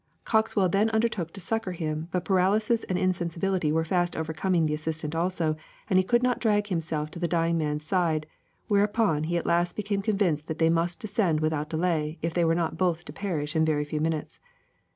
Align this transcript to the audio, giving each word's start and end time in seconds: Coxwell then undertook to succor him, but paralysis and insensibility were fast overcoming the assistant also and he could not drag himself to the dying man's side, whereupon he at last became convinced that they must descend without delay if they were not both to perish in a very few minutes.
Coxwell 0.23 0.67
then 0.67 0.89
undertook 0.89 1.31
to 1.33 1.39
succor 1.39 1.73
him, 1.73 2.07
but 2.11 2.25
paralysis 2.25 2.83
and 2.85 2.97
insensibility 2.97 3.71
were 3.71 3.85
fast 3.85 4.15
overcoming 4.17 4.65
the 4.65 4.73
assistant 4.73 5.13
also 5.13 5.55
and 5.91 5.99
he 5.99 6.03
could 6.03 6.23
not 6.23 6.39
drag 6.39 6.65
himself 6.69 7.11
to 7.11 7.19
the 7.19 7.27
dying 7.27 7.59
man's 7.59 7.85
side, 7.85 8.25
whereupon 8.67 9.25
he 9.25 9.37
at 9.37 9.45
last 9.45 9.75
became 9.75 10.01
convinced 10.01 10.47
that 10.47 10.57
they 10.57 10.71
must 10.71 11.01
descend 11.01 11.39
without 11.39 11.69
delay 11.69 12.17
if 12.23 12.33
they 12.33 12.43
were 12.43 12.55
not 12.55 12.77
both 12.79 13.05
to 13.05 13.13
perish 13.13 13.55
in 13.55 13.61
a 13.61 13.65
very 13.65 13.85
few 13.85 13.99
minutes. 13.99 14.39